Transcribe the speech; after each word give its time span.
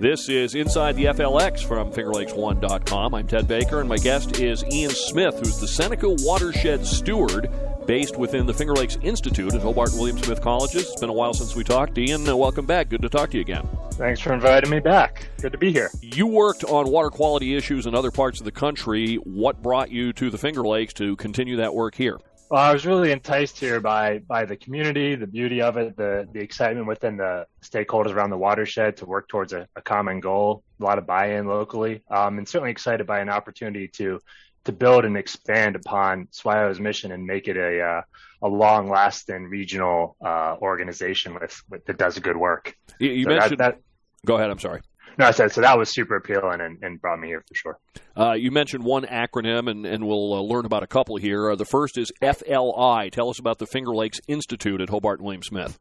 This 0.00 0.30
is 0.30 0.54
Inside 0.54 0.96
the 0.96 1.04
FLX 1.04 1.62
from 1.62 1.92
FingerLakes1.com. 1.92 3.14
I'm 3.14 3.26
Ted 3.26 3.46
Baker, 3.46 3.80
and 3.80 3.88
my 3.90 3.98
guest 3.98 4.40
is 4.40 4.64
Ian 4.72 4.92
Smith, 4.92 5.34
who's 5.40 5.60
the 5.60 5.68
Seneca 5.68 6.08
Watershed 6.08 6.86
Steward 6.86 7.50
based 7.86 8.16
within 8.16 8.46
the 8.46 8.54
Finger 8.54 8.74
Lakes 8.74 8.96
Institute 9.02 9.52
at 9.52 9.60
Hobart 9.60 9.90
William 9.92 10.16
Smith 10.16 10.40
Colleges. 10.40 10.88
It's 10.90 11.00
been 11.02 11.10
a 11.10 11.12
while 11.12 11.34
since 11.34 11.54
we 11.54 11.64
talked. 11.64 11.98
Ian, 11.98 12.26
uh, 12.26 12.34
welcome 12.34 12.64
back. 12.64 12.88
Good 12.88 13.02
to 13.02 13.10
talk 13.10 13.28
to 13.32 13.36
you 13.36 13.42
again. 13.42 13.68
Thanks 13.92 14.20
for 14.20 14.32
inviting 14.32 14.70
me 14.70 14.80
back. 14.80 15.28
Good 15.42 15.52
to 15.52 15.58
be 15.58 15.70
here. 15.70 15.90
You 16.00 16.26
worked 16.26 16.64
on 16.64 16.90
water 16.90 17.10
quality 17.10 17.54
issues 17.54 17.84
in 17.84 17.94
other 17.94 18.10
parts 18.10 18.40
of 18.40 18.46
the 18.46 18.52
country. 18.52 19.16
What 19.16 19.60
brought 19.60 19.90
you 19.90 20.14
to 20.14 20.30
the 20.30 20.38
Finger 20.38 20.66
Lakes 20.66 20.94
to 20.94 21.14
continue 21.16 21.56
that 21.56 21.74
work 21.74 21.94
here? 21.94 22.18
Well, 22.50 22.60
I 22.60 22.72
was 22.72 22.84
really 22.84 23.12
enticed 23.12 23.60
here 23.60 23.78
by 23.78 24.18
by 24.18 24.44
the 24.44 24.56
community, 24.56 25.14
the 25.14 25.28
beauty 25.28 25.62
of 25.62 25.76
it, 25.76 25.96
the 25.96 26.28
the 26.32 26.40
excitement 26.40 26.88
within 26.88 27.16
the 27.16 27.46
stakeholders 27.62 28.12
around 28.12 28.30
the 28.30 28.38
watershed 28.38 28.96
to 28.96 29.06
work 29.06 29.28
towards 29.28 29.52
a, 29.52 29.68
a 29.76 29.82
common 29.82 30.18
goal. 30.18 30.64
A 30.80 30.84
lot 30.84 30.98
of 30.98 31.06
buy-in 31.06 31.46
locally, 31.46 32.02
um, 32.10 32.38
and 32.38 32.48
certainly 32.48 32.72
excited 32.72 33.06
by 33.06 33.20
an 33.20 33.28
opportunity 33.28 33.86
to 33.88 34.18
to 34.64 34.72
build 34.72 35.04
and 35.04 35.16
expand 35.16 35.76
upon 35.76 36.26
SWIO's 36.32 36.80
mission 36.80 37.12
and 37.12 37.24
make 37.24 37.46
it 37.46 37.56
a 37.56 37.82
uh, 37.82 38.02
a 38.42 38.48
long 38.48 38.90
lasting 38.90 39.44
regional 39.44 40.16
uh, 40.20 40.56
organization 40.60 41.34
with, 41.34 41.62
with, 41.70 41.84
that 41.84 41.98
does 41.98 42.18
good 42.18 42.36
work. 42.36 42.74
You, 42.98 43.10
you 43.10 43.24
so 43.24 43.30
mentioned 43.30 43.60
that, 43.60 43.76
that, 43.76 43.82
Go 44.26 44.36
ahead. 44.36 44.50
I'm 44.50 44.58
sorry. 44.58 44.80
No, 45.20 45.26
I 45.26 45.32
said 45.32 45.52
so. 45.52 45.60
That 45.60 45.76
was 45.76 45.90
super 45.90 46.16
appealing 46.16 46.62
and, 46.62 46.78
and 46.82 46.98
brought 46.98 47.20
me 47.20 47.28
here 47.28 47.44
for 47.46 47.54
sure. 47.54 47.78
Uh, 48.16 48.32
you 48.32 48.50
mentioned 48.50 48.84
one 48.84 49.04
acronym, 49.04 49.70
and, 49.70 49.84
and 49.84 50.06
we'll 50.06 50.32
uh, 50.32 50.40
learn 50.40 50.64
about 50.64 50.82
a 50.82 50.86
couple 50.86 51.16
here. 51.16 51.50
Uh, 51.50 51.56
the 51.56 51.66
first 51.66 51.98
is 51.98 52.10
FLI. 52.22 53.10
Tell 53.12 53.28
us 53.28 53.38
about 53.38 53.58
the 53.58 53.66
Finger 53.66 53.94
Lakes 53.94 54.18
Institute 54.28 54.80
at 54.80 54.88
Hobart 54.88 55.18
and 55.18 55.26
William 55.26 55.42
Smith. 55.42 55.78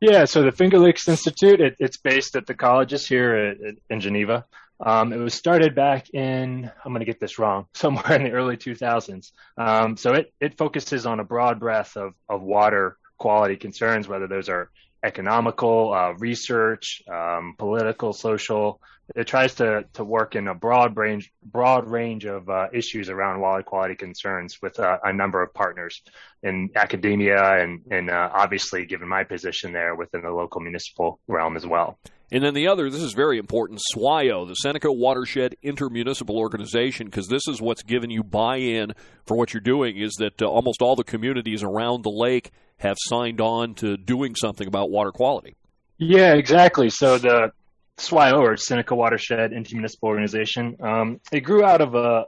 Yeah, 0.00 0.24
so 0.24 0.42
the 0.42 0.50
Finger 0.50 0.80
Lakes 0.80 1.06
Institute, 1.06 1.60
it, 1.60 1.76
it's 1.78 1.96
based 1.96 2.34
at 2.34 2.46
the 2.46 2.54
colleges 2.54 3.06
here 3.06 3.36
at, 3.36 3.60
at, 3.60 3.74
in 3.88 4.00
Geneva. 4.00 4.44
Um, 4.80 5.12
it 5.12 5.18
was 5.18 5.32
started 5.32 5.76
back 5.76 6.12
in, 6.12 6.68
I'm 6.84 6.92
going 6.92 6.98
to 6.98 7.06
get 7.06 7.20
this 7.20 7.38
wrong, 7.38 7.68
somewhere 7.74 8.16
in 8.16 8.24
the 8.24 8.32
early 8.32 8.56
2000s. 8.56 9.30
Um, 9.56 9.96
so 9.96 10.12
it, 10.14 10.32
it 10.40 10.58
focuses 10.58 11.06
on 11.06 11.20
a 11.20 11.24
broad 11.24 11.60
breadth 11.60 11.96
of, 11.96 12.14
of 12.28 12.42
water 12.42 12.96
quality 13.16 13.54
concerns, 13.54 14.08
whether 14.08 14.26
those 14.26 14.48
are 14.48 14.70
economical, 15.04 15.92
uh, 15.92 16.14
research, 16.14 17.02
um, 17.12 17.54
political, 17.58 18.12
social. 18.12 18.80
It 19.14 19.26
tries 19.26 19.54
to, 19.56 19.84
to 19.92 20.02
work 20.02 20.34
in 20.34 20.48
a 20.48 20.54
broad 20.54 20.96
range, 20.96 21.30
broad 21.44 21.86
range 21.86 22.24
of 22.24 22.48
uh, 22.48 22.68
issues 22.72 23.10
around 23.10 23.40
water 23.40 23.62
quality 23.62 23.96
concerns 23.96 24.62
with 24.62 24.80
uh, 24.80 24.98
a 25.04 25.12
number 25.12 25.42
of 25.42 25.52
partners 25.52 26.00
in 26.42 26.70
academia 26.74 27.60
and, 27.62 27.82
and 27.90 28.10
uh, 28.10 28.30
obviously, 28.32 28.86
given 28.86 29.06
my 29.06 29.22
position 29.22 29.74
there, 29.74 29.94
within 29.94 30.22
the 30.22 30.30
local 30.30 30.62
municipal 30.62 31.20
realm 31.28 31.54
as 31.54 31.66
well. 31.66 31.98
And 32.32 32.42
then 32.42 32.54
the 32.54 32.68
other, 32.68 32.88
this 32.88 33.02
is 33.02 33.12
very 33.12 33.38
important, 33.38 33.80
SWIO, 33.94 34.48
the 34.48 34.54
Seneca 34.54 34.90
Watershed 34.90 35.56
Intermunicipal 35.62 36.36
Organization, 36.36 37.06
because 37.06 37.28
this 37.28 37.46
is 37.46 37.60
what's 37.60 37.82
given 37.82 38.10
you 38.10 38.24
buy-in 38.24 38.94
for 39.26 39.36
what 39.36 39.52
you're 39.52 39.60
doing, 39.60 39.98
is 39.98 40.14
that 40.14 40.40
uh, 40.40 40.46
almost 40.46 40.80
all 40.80 40.96
the 40.96 41.04
communities 41.04 41.62
around 41.62 42.02
the 42.02 42.10
lake 42.10 42.50
have 42.78 42.96
signed 42.98 43.40
on 43.40 43.74
to 43.76 43.96
doing 43.96 44.34
something 44.34 44.66
about 44.66 44.90
water 44.90 45.12
quality. 45.12 45.56
Yeah, 45.98 46.34
exactly. 46.34 46.90
So 46.90 47.18
the 47.18 47.52
SWIO, 47.98 48.40
or 48.40 48.56
Seneca 48.56 48.94
Watershed 48.94 49.52
Intermunicipal 49.52 50.04
Organization, 50.04 50.76
um, 50.80 51.20
it 51.32 51.40
grew 51.40 51.64
out 51.64 51.80
of 51.80 51.94
a 51.94 52.26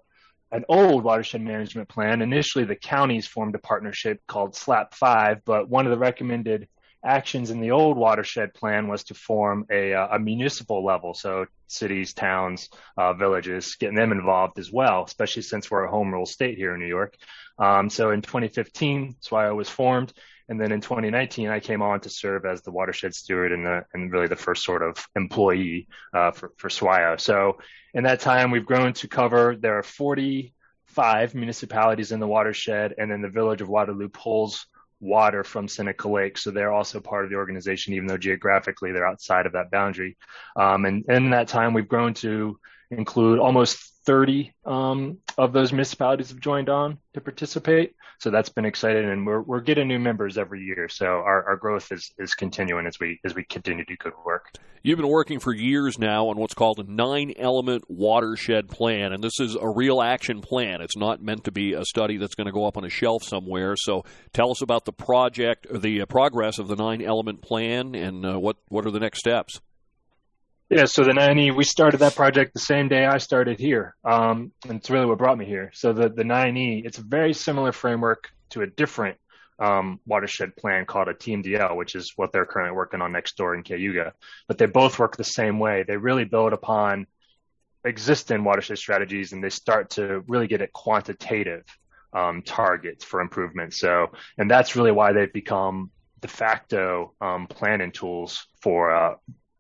an 0.53 0.65
old 0.69 1.03
watershed 1.03 1.43
management 1.43 1.89
plan. 1.89 2.23
Initially, 2.23 2.65
the 2.65 2.77
counties 2.77 3.27
formed 3.27 3.55
a 3.57 3.59
partnership 3.59 4.21
called 4.29 4.55
SLAP 4.55 4.95
5, 4.95 5.45
but 5.45 5.69
one 5.69 5.87
of 5.87 5.91
the 5.91 5.99
recommended 5.99 6.69
actions 7.05 7.51
in 7.51 7.61
the 7.61 7.73
old 7.73 7.97
watershed 7.97 8.55
plan 8.55 8.89
was 8.89 9.05
to 9.05 9.15
form 9.15 9.67
a, 9.71 9.93
uh, 9.95 10.09
a 10.13 10.19
municipal 10.19 10.85
level, 10.85 11.15
so 11.15 11.47
cities, 11.69 12.15
towns, 12.15 12.69
uh, 12.97 13.13
villages, 13.13 13.77
getting 13.79 13.97
them 13.97 14.13
involved 14.13 14.59
as 14.59 14.71
well, 14.73 15.05
especially 15.05 15.43
since 15.43 15.71
we're 15.71 15.85
a 15.85 15.91
home 15.91 16.13
rule 16.13 16.27
state 16.27 16.57
here 16.57 16.75
in 16.75 16.81
New 16.81 16.87
York. 16.87 17.15
Um, 17.59 17.91
so 17.91 18.11
in 18.11 18.23
2015, 18.23 19.17
SWIO 19.23 19.57
was 19.57 19.69
formed. 19.69 20.13
And 20.49 20.61
then 20.61 20.73
in 20.73 20.81
2019, 20.81 21.49
I 21.49 21.61
came 21.61 21.83
on 21.83 22.01
to 22.01 22.09
serve 22.09 22.45
as 22.47 22.63
the 22.63 22.71
watershed 22.71 23.15
steward 23.15 23.53
and, 23.53 23.67
the, 23.67 23.85
and 23.95 24.13
really 24.13 24.29
the 24.29 24.37
first 24.37 24.65
sort 24.65 24.83
of 24.83 25.05
employee 25.17 25.89
uh, 26.15 26.31
for, 26.31 26.53
for 26.57 26.69
SWIO. 26.69 27.21
So 27.21 27.59
in 27.95 28.05
that 28.05 28.21
time, 28.21 28.51
we've 28.51 28.67
grown 28.67 28.93
to 28.95 29.09
cover, 29.09 29.57
there 29.57 29.79
are 29.79 29.83
45 29.83 31.35
municipalities 31.35 32.13
in 32.13 32.21
the 32.21 32.29
watershed, 32.29 32.95
and 32.99 33.11
then 33.11 33.23
the 33.23 33.29
village 33.29 33.61
of 33.61 33.69
Waterloo 33.69 34.09
pulls 34.09 34.67
water 35.01 35.45
from 35.45 35.69
Seneca 35.69 36.09
Lake. 36.09 36.39
So 36.39 36.51
they're 36.51 36.73
also 36.73 37.01
part 37.01 37.25
of 37.25 37.31
the 37.31 37.37
organization, 37.37 37.95
even 37.95 38.07
though 38.07 38.17
geographically 38.17 38.93
they're 38.93 39.07
outside 39.07 39.47
of 39.47 39.53
that 39.53 39.71
boundary. 39.71 40.17
Um, 40.55 40.85
and, 40.85 41.05
and 41.09 41.27
in 41.27 41.31
that 41.31 41.49
time, 41.49 41.75
we've 41.75 41.89
grown 41.89 42.15
to 42.15 42.59
include 42.91 43.39
almost 43.39 43.79
30 44.07 44.53
um, 44.65 45.19
of 45.37 45.53
those 45.53 45.73
municipalities 45.73 46.31
have 46.31 46.41
joined 46.41 46.69
on 46.69 46.99
to 47.15 47.21
participate. 47.21 47.95
So 48.19 48.31
that's 48.31 48.49
been 48.49 48.65
exciting, 48.65 49.11
and 49.11 49.27
we're 49.27 49.43
we're 49.43 49.61
getting 49.61 49.89
new 49.89 49.99
members 49.99 50.39
every 50.39 50.63
year. 50.63 50.89
So 50.89 51.05
our, 51.05 51.45
our 51.49 51.57
growth 51.57 51.93
is 51.93 52.13
is 52.19 52.33
continuing 52.35 52.87
as 52.87 52.99
we 52.99 53.21
as 53.25 53.35
we 53.35 53.45
continue 53.45 53.85
to 53.85 53.93
do 53.93 53.97
good 53.97 54.15
work. 54.25 54.55
You've 54.83 54.97
been 54.97 55.09
working 55.09 55.39
for 55.39 55.53
years 55.53 55.99
now 55.99 56.29
on 56.29 56.39
what's 56.39 56.55
called 56.55 56.79
a 56.79 56.91
nine 56.91 57.35
element 57.37 57.85
watershed 57.89 58.69
plan, 58.69 59.13
and 59.13 59.23
this 59.23 59.39
is 59.39 59.55
a 59.55 59.69
real 59.69 60.01
action 60.01 60.41
plan. 60.41 60.81
It's 60.81 60.97
not 60.97 61.21
meant 61.21 61.45
to 61.45 61.53
be 61.53 61.75
a 61.75 61.85
study 61.85 62.17
that's 62.17 62.35
going 62.35 62.47
to 62.47 62.53
go 62.53 62.67
up 62.67 62.79
on 62.79 62.85
a 62.85 62.89
shelf 62.89 63.23
somewhere. 63.23 63.75
So 63.77 64.05
tell 64.33 64.51
us 64.51 64.63
about 64.63 64.87
the 64.87 64.93
project, 64.93 65.67
the 65.71 66.03
uh, 66.03 66.07
progress 66.07 66.59
of 66.59 66.69
the 66.69 66.77
nine 66.77 67.03
element 67.03 67.43
plan, 67.43 67.95
and 67.95 68.25
uh, 68.25 68.39
what 68.39 68.57
what 68.69 68.87
are 68.87 68.91
the 68.91 69.01
next 69.01 69.19
steps. 69.19 69.61
Yeah, 70.69 70.87
so 70.87 71.05
the 71.05 71.13
9E, 71.13 71.55
we 71.55 71.63
started 71.63 71.99
that 71.99 72.17
project 72.17 72.53
the 72.53 72.59
same 72.59 72.89
day 72.89 73.07
I 73.07 73.19
started 73.19 73.61
here. 73.61 73.95
Um, 74.05 74.51
and 74.69 74.79
it's 74.79 74.91
really 74.91 75.07
what 75.07 75.19
brought 75.19 75.39
me 75.39 75.47
here. 75.47 75.71
So 75.73 75.93
the, 75.93 76.09
the 76.09 76.25
9E, 76.25 76.85
it's 76.85 76.99
a 76.99 77.03
very 77.03 77.33
similar 77.35 77.71
framework 77.71 78.31
to 78.51 78.63
a 78.63 78.67
different 78.67 79.17
um, 79.61 80.01
watershed 80.07 80.57
plan 80.57 80.85
called 80.85 81.07
a 81.07 81.15
TMDL, 81.15 81.77
which 81.77 81.95
is 81.95 82.15
what 82.17 82.33
they're 82.33 82.47
currently 82.47 82.77
working 82.77 83.01
on 83.01 83.13
next 83.13 83.37
door 83.37 83.55
in 83.55 83.63
Cayuga. 83.63 84.13
But 84.49 84.59
they 84.59 84.67
both 84.67 84.99
work 84.99 85.17
the 85.17 85.25
same 85.25 85.61
way. 85.61 85.85
They 85.87 85.97
really 85.97 86.25
build 86.25 86.53
upon 86.53 87.07
existing 87.85 88.43
watershed 88.43 88.79
strategies 88.79 89.33
and 89.33 89.45
they 89.45 89.51
start 89.51 89.91
to 89.91 90.25
really 90.27 90.49
get 90.49 90.63
at 90.63 90.73
quantitative 90.73 91.65
um, 92.13 92.43
targets 92.43 93.05
for 93.05 93.21
improvement. 93.21 93.73
So, 93.73 94.09
and 94.37 94.51
that's 94.51 94.75
really 94.75 94.93
why 94.93 95.13
they've 95.13 95.33
become 95.33 95.93
de 96.21 96.29
facto 96.29 97.15
um, 97.21 97.47
planning 97.47 97.93
tools 97.93 98.49
for 98.61 98.91
uh, 98.91 99.15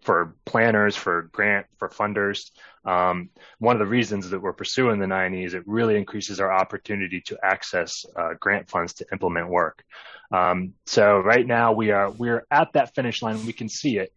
for 0.06 0.36
planners, 0.44 0.94
for 0.94 1.22
grant, 1.32 1.66
for 1.78 1.88
funders. 1.88 2.52
Um, 2.84 3.30
one 3.58 3.74
of 3.74 3.80
the 3.80 3.86
reasons 3.86 4.30
that 4.30 4.40
we're 4.40 4.52
pursuing 4.52 5.00
the 5.00 5.06
9E 5.06 5.44
is 5.44 5.54
it 5.54 5.64
really 5.66 5.96
increases 5.96 6.38
our 6.38 6.52
opportunity 6.52 7.20
to 7.22 7.36
access 7.42 8.06
uh, 8.14 8.34
grant 8.38 8.70
funds 8.70 8.94
to 8.94 9.06
implement 9.10 9.48
work. 9.48 9.82
Um, 10.30 10.74
so 10.86 11.18
right 11.18 11.44
now 11.44 11.72
we 11.72 11.90
are 11.90 12.10
we're 12.10 12.46
at 12.52 12.72
that 12.74 12.94
finish 12.94 13.20
line. 13.20 13.44
We 13.44 13.52
can 13.52 13.68
see 13.68 13.98
it. 13.98 14.12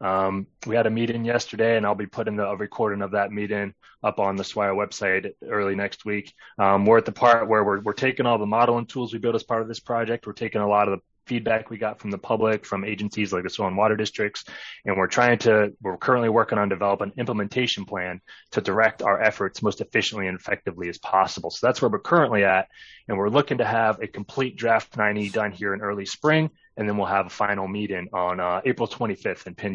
Um, 0.00 0.46
we 0.66 0.76
had 0.76 0.86
a 0.86 0.90
meeting 0.90 1.26
yesterday, 1.26 1.76
and 1.76 1.84
I'll 1.84 1.94
be 1.94 2.06
putting 2.06 2.36
the, 2.36 2.46
a 2.46 2.56
recording 2.56 3.02
of 3.02 3.12
that 3.12 3.30
meeting 3.30 3.74
up 4.02 4.18
on 4.18 4.36
the 4.36 4.42
SWIO 4.42 4.74
website 4.74 5.30
early 5.46 5.74
next 5.74 6.06
week. 6.06 6.32
Um, 6.58 6.86
we're 6.86 6.98
at 6.98 7.04
the 7.04 7.12
part 7.12 7.48
where 7.48 7.64
we're, 7.64 7.80
we're 7.80 7.92
taking 7.92 8.26
all 8.26 8.38
the 8.38 8.46
modeling 8.46 8.86
tools 8.86 9.12
we 9.12 9.18
built 9.18 9.34
as 9.34 9.42
part 9.42 9.62
of 9.62 9.68
this 9.68 9.80
project. 9.80 10.26
We're 10.26 10.32
taking 10.32 10.62
a 10.62 10.68
lot 10.68 10.88
of 10.88 10.98
the 10.98 11.04
feedback 11.26 11.70
we 11.70 11.78
got 11.78 11.98
from 11.98 12.10
the 12.10 12.18
public, 12.18 12.64
from 12.64 12.84
agencies 12.84 13.32
like 13.32 13.42
the 13.42 13.50
soil 13.50 13.68
and 13.68 13.76
water 13.76 13.96
districts, 13.96 14.44
and 14.84 14.96
we're 14.96 15.06
trying 15.06 15.38
to, 15.38 15.72
we're 15.80 15.96
currently 15.96 16.28
working 16.28 16.58
on 16.58 16.68
developing 16.68 17.08
an 17.08 17.14
implementation 17.18 17.84
plan 17.84 18.20
to 18.52 18.60
direct 18.60 19.02
our 19.02 19.20
efforts 19.20 19.62
most 19.62 19.80
efficiently 19.80 20.26
and 20.26 20.38
effectively 20.38 20.88
as 20.88 20.98
possible. 20.98 21.50
So 21.50 21.66
that's 21.66 21.82
where 21.82 21.90
we're 21.90 21.98
currently 21.98 22.44
at, 22.44 22.68
and 23.08 23.18
we're 23.18 23.28
looking 23.28 23.58
to 23.58 23.64
have 23.64 24.00
a 24.00 24.06
complete 24.06 24.56
draft 24.56 24.96
9E 24.96 25.32
done 25.32 25.52
here 25.52 25.74
in 25.74 25.80
early 25.80 26.06
spring, 26.06 26.50
and 26.76 26.88
then 26.88 26.96
we'll 26.96 27.06
have 27.06 27.26
a 27.26 27.30
final 27.30 27.68
meeting 27.68 28.08
on 28.12 28.40
uh, 28.40 28.60
April 28.64 28.88
25th 28.88 29.46
in 29.46 29.54
Penn 29.54 29.74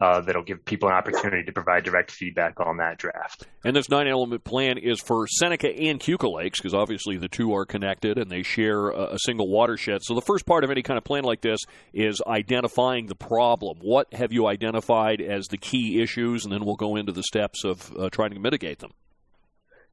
uh, 0.00 0.20
that'll 0.20 0.42
give 0.42 0.64
people 0.64 0.88
an 0.88 0.94
opportunity 0.94 1.42
to 1.44 1.52
provide 1.52 1.84
direct 1.84 2.10
feedback 2.10 2.60
on 2.60 2.76
that 2.76 2.98
draft. 2.98 3.46
And 3.64 3.74
this 3.74 3.88
nine 3.88 4.06
element 4.06 4.44
plan 4.44 4.78
is 4.78 5.00
for 5.00 5.26
Seneca 5.26 5.68
and 5.68 5.98
Keuka 5.98 6.32
Lakes 6.32 6.60
because 6.60 6.74
obviously 6.74 7.16
the 7.16 7.28
two 7.28 7.52
are 7.54 7.66
connected 7.66 8.16
and 8.16 8.30
they 8.30 8.42
share 8.42 8.90
a, 8.90 9.14
a, 9.14 9.18
single 9.18 9.48
watershed. 9.48 10.02
So 10.02 10.14
the 10.14 10.22
first 10.22 10.46
part 10.46 10.62
of 10.62 10.70
any 10.70 10.82
kind 10.82 10.98
of 10.98 11.04
plan 11.04 11.24
like 11.24 11.40
this 11.40 11.60
is 11.92 12.22
identifying 12.26 13.06
the 13.06 13.16
problem. 13.16 13.78
What 13.80 14.12
have 14.14 14.32
you 14.32 14.46
identified 14.46 15.20
as 15.20 15.46
the 15.46 15.58
key 15.58 16.00
issues, 16.00 16.44
and 16.44 16.52
then 16.52 16.64
we'll 16.64 16.76
go 16.76 16.96
into 16.96 17.12
the 17.12 17.22
steps 17.22 17.64
of 17.64 17.92
uh, 17.96 18.08
trying 18.10 18.30
to 18.30 18.38
mitigate 18.38 18.78
them. 18.78 18.92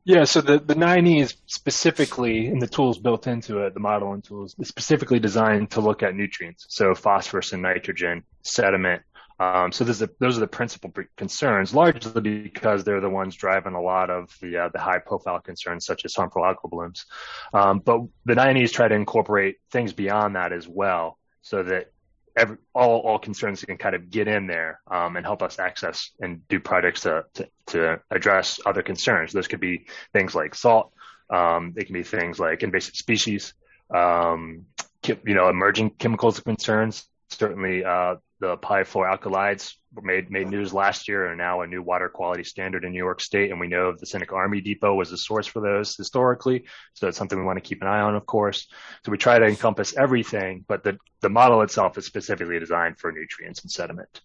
Yeah, 0.03 0.25
so 0.25 0.41
the, 0.41 0.59
the 0.59 0.75
9E 0.75 1.21
is 1.23 1.35
specifically, 1.47 2.45
and 2.45 2.61
the 2.61 2.67
tools 2.67 2.99
built 2.99 3.25
into 3.25 3.65
it, 3.65 3.73
the 3.73 3.79
modeling 3.79 4.21
tools, 4.21 4.55
is 4.59 4.67
specifically 4.67 5.17
designed 5.17 5.71
to 5.71 5.81
look 5.81 6.03
at 6.03 6.13
nutrients. 6.13 6.67
So 6.69 6.93
phosphorus 6.93 7.53
and 7.53 7.63
nitrogen, 7.63 8.23
sediment, 8.43 9.01
um, 9.39 9.71
so 9.71 9.83
those 9.83 10.01
are 10.01 10.39
the 10.39 10.47
principal 10.47 10.93
concerns, 11.17 11.73
largely 11.73 12.39
because 12.39 12.83
they're 12.83 13.01
the 13.01 13.09
ones 13.09 13.35
driving 13.35 13.73
a 13.73 13.81
lot 13.81 14.09
of 14.09 14.33
the 14.41 14.57
uh, 14.57 14.69
the 14.69 14.79
high 14.79 14.99
profile 14.99 15.41
concerns, 15.41 15.85
such 15.85 16.05
as 16.05 16.15
harmful 16.15 16.43
algal 16.43 16.69
blooms. 16.69 17.05
Um, 17.53 17.79
but 17.79 18.01
the 18.25 18.35
9Es 18.35 18.71
try 18.71 18.87
to 18.87 18.95
incorporate 18.95 19.57
things 19.71 19.91
beyond 19.91 20.35
that 20.35 20.53
as 20.53 20.67
well, 20.67 21.17
so 21.41 21.63
that 21.63 21.91
every, 22.37 22.57
all 22.73 22.99
all 23.01 23.19
concerns 23.19 23.63
can 23.65 23.77
kind 23.77 23.95
of 23.95 24.09
get 24.09 24.29
in 24.29 24.47
there 24.47 24.79
um, 24.89 25.17
and 25.17 25.25
help 25.25 25.41
us 25.43 25.59
access 25.59 26.11
and 26.21 26.47
do 26.47 26.61
projects 26.61 27.01
to, 27.01 27.25
to, 27.33 27.49
to 27.67 28.01
address 28.09 28.61
other 28.65 28.83
concerns. 28.83 29.33
Those 29.33 29.49
could 29.49 29.59
be 29.59 29.87
things 30.13 30.33
like 30.33 30.55
salt. 30.55 30.93
Um, 31.29 31.73
they 31.75 31.83
can 31.83 31.93
be 31.93 32.03
things 32.03 32.39
like 32.39 32.63
invasive 32.63 32.95
species. 32.95 33.53
Um, 33.93 34.65
you 35.03 35.35
know, 35.35 35.49
emerging 35.49 35.91
chemicals 35.91 36.39
concerns. 36.39 37.05
Certainly, 37.29 37.83
uh, 37.83 38.15
the 38.39 38.57
polyfluoroalkylides 38.57 39.75
made 40.01 40.29
made 40.29 40.49
news 40.49 40.73
last 40.73 41.07
year 41.07 41.27
and 41.27 41.37
now 41.37 41.61
a 41.61 41.67
new 41.67 41.81
water 41.81 42.09
quality 42.09 42.43
standard 42.43 42.83
in 42.83 42.91
New 42.91 42.97
York 42.97 43.21
State. 43.21 43.51
And 43.51 43.59
we 43.59 43.67
know 43.67 43.93
the 43.97 44.05
Seneca 44.05 44.35
Army 44.35 44.61
Depot 44.61 44.93
was 44.93 45.09
the 45.09 45.17
source 45.17 45.47
for 45.47 45.61
those 45.61 45.95
historically. 45.95 46.65
So 46.93 47.07
it's 47.07 47.17
something 47.17 47.39
we 47.39 47.45
want 47.45 47.57
to 47.57 47.67
keep 47.67 47.81
an 47.81 47.87
eye 47.87 48.01
on, 48.01 48.15
of 48.15 48.25
course. 48.25 48.67
So 49.05 49.11
we 49.11 49.17
try 49.17 49.39
to 49.39 49.45
encompass 49.45 49.95
everything, 49.95 50.65
but 50.67 50.83
the, 50.83 50.97
the 51.21 51.29
model 51.29 51.61
itself 51.61 51.97
is 51.97 52.05
specifically 52.05 52.59
designed 52.59 52.97
for 52.97 53.11
nutrients 53.11 53.61
and 53.61 53.71
sediment. 53.71 54.21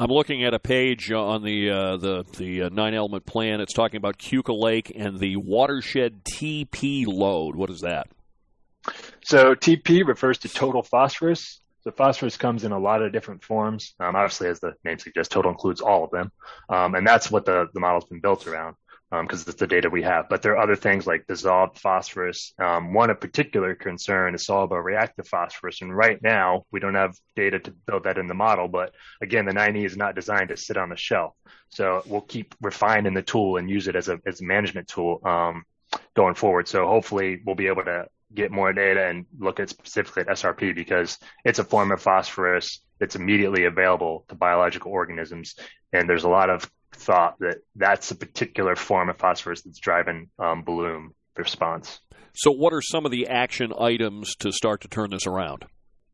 I'm 0.00 0.10
looking 0.10 0.44
at 0.44 0.54
a 0.54 0.60
page 0.60 1.10
on 1.10 1.42
the 1.42 1.70
uh, 1.70 1.96
the 1.96 2.24
the 2.36 2.62
uh, 2.62 2.68
nine 2.68 2.94
element 2.94 3.26
plan. 3.26 3.60
It's 3.60 3.72
talking 3.72 3.96
about 3.96 4.16
Keuka 4.16 4.56
Lake 4.56 4.92
and 4.94 5.18
the 5.18 5.36
watershed 5.36 6.24
TP 6.24 7.04
load. 7.04 7.56
What 7.56 7.68
is 7.68 7.80
that? 7.80 8.06
So 9.24 9.56
TP 9.56 10.06
refers 10.06 10.38
to 10.38 10.48
total 10.48 10.84
phosphorus. 10.84 11.60
So 11.88 11.92
phosphorus 11.92 12.36
comes 12.36 12.64
in 12.64 12.72
a 12.72 12.78
lot 12.78 13.00
of 13.00 13.12
different 13.12 13.42
forms. 13.42 13.94
Um, 13.98 14.14
obviously, 14.14 14.48
as 14.48 14.60
the 14.60 14.74
name 14.84 14.98
suggests, 14.98 15.32
total 15.32 15.50
includes 15.50 15.80
all 15.80 16.04
of 16.04 16.10
them, 16.10 16.30
um, 16.68 16.94
and 16.94 17.06
that's 17.06 17.30
what 17.30 17.46
the 17.46 17.68
the 17.72 17.80
model's 17.80 18.04
been 18.04 18.20
built 18.20 18.46
around 18.46 18.76
because 19.10 19.40
um, 19.40 19.44
it's 19.48 19.58
the 19.58 19.66
data 19.66 19.88
we 19.88 20.02
have. 20.02 20.28
But 20.28 20.42
there 20.42 20.52
are 20.52 20.62
other 20.62 20.76
things 20.76 21.06
like 21.06 21.26
dissolved 21.26 21.78
phosphorus. 21.78 22.52
Um, 22.58 22.92
one 22.92 23.08
of 23.08 23.20
particular 23.20 23.74
concern 23.74 24.34
is 24.34 24.44
soluble 24.44 24.76
reactive 24.78 25.26
phosphorus, 25.26 25.80
and 25.80 25.96
right 25.96 26.20
now 26.22 26.66
we 26.70 26.78
don't 26.78 26.94
have 26.94 27.16
data 27.34 27.58
to 27.58 27.70
build 27.70 28.04
that 28.04 28.18
in 28.18 28.26
the 28.26 28.34
model. 28.34 28.68
But 28.68 28.94
again, 29.22 29.46
the 29.46 29.52
9E 29.52 29.86
is 29.86 29.96
not 29.96 30.14
designed 30.14 30.50
to 30.50 30.58
sit 30.58 30.76
on 30.76 30.90
the 30.90 30.96
shelf, 30.96 31.32
so 31.70 32.02
we'll 32.04 32.20
keep 32.20 32.54
refining 32.60 33.14
the 33.14 33.22
tool 33.22 33.56
and 33.56 33.70
use 33.70 33.88
it 33.88 33.96
as 33.96 34.10
a 34.10 34.20
as 34.26 34.42
a 34.42 34.44
management 34.44 34.88
tool 34.88 35.22
um, 35.24 35.64
going 36.14 36.34
forward. 36.34 36.68
So 36.68 36.86
hopefully 36.86 37.40
we'll 37.46 37.56
be 37.56 37.68
able 37.68 37.84
to 37.84 38.08
get 38.34 38.50
more 38.50 38.72
data 38.72 39.06
and 39.06 39.26
look 39.38 39.60
at 39.60 39.70
specifically 39.70 40.22
at 40.22 40.28
SRP 40.28 40.74
because 40.74 41.18
it's 41.44 41.58
a 41.58 41.64
form 41.64 41.92
of 41.92 42.00
phosphorus 42.00 42.80
that's 42.98 43.16
immediately 43.16 43.64
available 43.64 44.24
to 44.28 44.34
biological 44.34 44.92
organisms. 44.92 45.54
And 45.92 46.08
there's 46.08 46.24
a 46.24 46.28
lot 46.28 46.50
of 46.50 46.70
thought 46.92 47.38
that 47.40 47.58
that's 47.76 48.10
a 48.10 48.16
particular 48.16 48.76
form 48.76 49.08
of 49.08 49.16
phosphorus 49.16 49.62
that's 49.62 49.78
driving 49.78 50.28
um, 50.38 50.62
bloom 50.62 51.14
response. 51.36 52.00
So, 52.34 52.50
what 52.50 52.72
are 52.72 52.82
some 52.82 53.04
of 53.04 53.10
the 53.10 53.28
action 53.28 53.72
items 53.78 54.34
to 54.36 54.52
start 54.52 54.82
to 54.82 54.88
turn 54.88 55.10
this 55.10 55.26
around? 55.26 55.64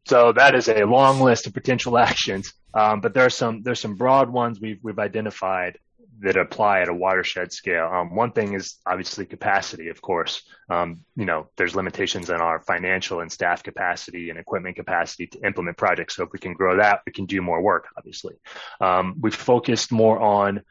So 0.06 0.32
that 0.32 0.54
is 0.54 0.68
a 0.68 0.84
long 0.84 1.20
list 1.20 1.46
of 1.46 1.54
potential 1.54 1.96
actions, 1.98 2.52
um, 2.74 3.00
but 3.00 3.14
there 3.14 3.24
are 3.24 3.30
some 3.30 3.62
there's 3.62 3.80
some 3.80 3.96
broad 3.96 4.30
ones 4.30 4.60
we've 4.60 4.78
we've 4.82 4.98
identified 4.98 5.78
that 6.24 6.36
apply 6.36 6.80
at 6.80 6.88
a 6.88 6.94
watershed 6.94 7.52
scale. 7.52 7.86
Um, 7.86 8.14
one 8.14 8.32
thing 8.32 8.54
is 8.54 8.76
obviously 8.86 9.26
capacity, 9.26 9.88
of 9.88 10.00
course. 10.00 10.42
Um, 10.68 11.00
you 11.16 11.24
know, 11.24 11.48
there's 11.56 11.76
limitations 11.76 12.30
in 12.30 12.36
our 12.36 12.60
financial 12.60 13.20
and 13.20 13.30
staff 13.30 13.62
capacity 13.62 14.30
and 14.30 14.38
equipment 14.38 14.76
capacity 14.76 15.26
to 15.28 15.46
implement 15.46 15.76
projects. 15.76 16.16
So 16.16 16.24
if 16.24 16.32
we 16.32 16.38
can 16.38 16.54
grow 16.54 16.78
that, 16.78 17.02
we 17.06 17.12
can 17.12 17.26
do 17.26 17.42
more 17.42 17.60
work, 17.60 17.88
obviously. 17.96 18.34
Um, 18.80 19.16
we've 19.20 19.34
focused 19.34 19.92
more 19.92 20.18
on 20.18 20.62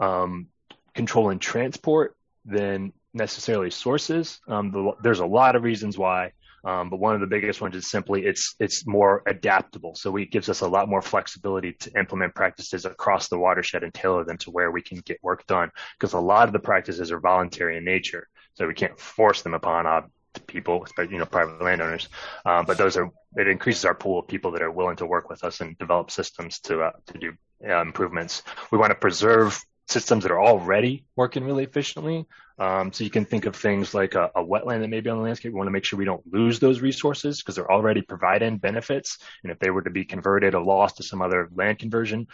um, 0.00 0.48
controlling 0.94 1.38
transport 1.38 2.16
than 2.44 2.92
necessarily 3.14 3.70
sources. 3.70 4.40
Um, 4.48 4.70
the, 4.70 4.92
there's 5.02 5.20
a 5.20 5.26
lot 5.26 5.56
of 5.56 5.62
reasons 5.62 5.98
why. 5.98 6.32
Um, 6.64 6.90
but 6.90 7.00
one 7.00 7.14
of 7.14 7.20
the 7.20 7.26
biggest 7.26 7.60
ones 7.60 7.74
is 7.74 7.90
simply 7.90 8.24
it's 8.24 8.54
it's 8.60 8.86
more 8.86 9.22
adaptable. 9.26 9.94
So 9.94 10.16
it 10.16 10.30
gives 10.30 10.48
us 10.48 10.60
a 10.60 10.68
lot 10.68 10.88
more 10.88 11.02
flexibility 11.02 11.72
to 11.72 11.98
implement 11.98 12.34
practices 12.34 12.84
across 12.84 13.28
the 13.28 13.38
watershed 13.38 13.82
and 13.82 13.92
tailor 13.92 14.24
them 14.24 14.38
to 14.38 14.50
where 14.50 14.70
we 14.70 14.82
can 14.82 14.98
get 14.98 15.18
work 15.22 15.46
done. 15.46 15.70
Because 15.98 16.12
a 16.12 16.20
lot 16.20 16.48
of 16.48 16.52
the 16.52 16.58
practices 16.60 17.10
are 17.10 17.20
voluntary 17.20 17.76
in 17.76 17.84
nature, 17.84 18.28
so 18.54 18.66
we 18.66 18.74
can't 18.74 18.98
force 18.98 19.42
them 19.42 19.54
upon 19.54 19.86
uh, 19.86 20.02
people, 20.46 20.86
you 20.98 21.18
know, 21.18 21.26
private 21.26 21.62
landowners. 21.62 22.08
Um, 22.44 22.64
but 22.64 22.78
those 22.78 22.96
are 22.96 23.10
it 23.36 23.48
increases 23.48 23.84
our 23.84 23.94
pool 23.94 24.20
of 24.20 24.28
people 24.28 24.52
that 24.52 24.62
are 24.62 24.70
willing 24.70 24.96
to 24.96 25.06
work 25.06 25.28
with 25.30 25.44
us 25.44 25.60
and 25.60 25.76
develop 25.78 26.10
systems 26.10 26.60
to 26.60 26.82
uh, 26.82 26.92
to 27.06 27.18
do 27.18 27.32
uh, 27.66 27.80
improvements. 27.80 28.42
We 28.70 28.78
want 28.78 28.90
to 28.90 28.96
preserve 28.96 29.60
systems 29.92 30.24
that 30.24 30.32
are 30.32 30.42
already 30.42 31.04
working 31.16 31.44
really 31.44 31.64
efficiently. 31.64 32.26
Um, 32.58 32.92
so 32.92 33.04
you 33.04 33.10
can 33.10 33.24
think 33.24 33.46
of 33.46 33.56
things 33.56 33.94
like 33.94 34.14
a, 34.14 34.30
a, 34.34 34.44
wetland 34.44 34.80
that 34.80 34.88
may 34.88 35.00
be 35.00 35.10
on 35.10 35.18
the 35.18 35.24
landscape. 35.24 35.52
We 35.52 35.56
want 35.56 35.68
to 35.68 35.72
make 35.72 35.84
sure 35.84 35.98
we 35.98 36.04
don't 36.04 36.22
lose 36.32 36.60
those 36.60 36.80
resources 36.80 37.38
because 37.38 37.56
they're 37.56 37.70
already 37.70 38.02
providing 38.02 38.58
benefits. 38.58 39.18
And 39.42 39.50
if 39.50 39.58
they 39.58 39.70
were 39.70 39.82
to 39.82 39.90
be 39.90 40.04
converted 40.04 40.54
or 40.54 40.62
lost 40.62 40.98
to 40.98 41.02
some 41.02 41.22
other 41.22 41.48
land 41.54 41.78
conversion, 41.78 42.28